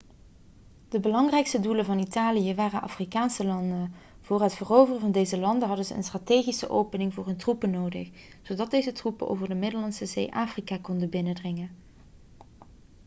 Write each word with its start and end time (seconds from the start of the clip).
de 0.89 0.99
belangrijkste 0.99 1.59
doelen 1.59 1.85
van 1.85 1.99
italië 1.99 2.55
waren 2.55 2.81
afrikaanse 2.81 3.45
landen 3.45 3.93
voor 4.21 4.41
het 4.41 4.53
veroveren 4.53 4.99
van 5.01 5.11
deze 5.11 5.37
landen 5.37 5.67
hadden 5.67 5.85
ze 5.85 5.93
een 5.93 6.03
strategische 6.03 6.69
opening 6.69 7.13
voor 7.13 7.25
hun 7.25 7.37
troepen 7.37 7.69
nodig 7.69 8.09
zodat 8.41 8.71
deze 8.71 8.91
troepen 8.91 9.29
over 9.29 9.47
de 9.47 9.55
middellandse 9.55 10.05
zee 10.05 10.33
afrika 10.33 10.77
konden 10.81 11.09
binnendringen 11.09 11.69